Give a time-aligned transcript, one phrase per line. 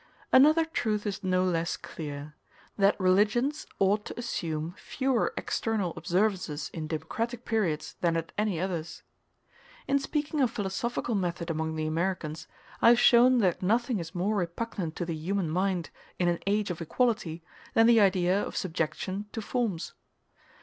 [0.33, 2.33] Another truth is no less clear
[2.75, 9.03] that religions ought to assume fewer external observances in democratic periods than at any others.
[9.87, 12.47] In speaking of philosophical method among the Americans,
[12.81, 16.71] I have shown that nothing is more repugnant to the human mind in an age
[16.71, 17.43] of equality
[17.75, 19.93] than the idea of subjection to forms.